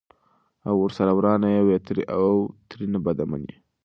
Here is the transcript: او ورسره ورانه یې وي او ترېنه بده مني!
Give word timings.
او 0.67 0.75
ورسره 0.83 1.11
ورانه 1.17 1.47
یې 1.55 1.59
وي 1.65 1.77
او 2.15 2.27
ترېنه 2.69 2.99
بده 3.05 3.23
مني! 3.31 3.55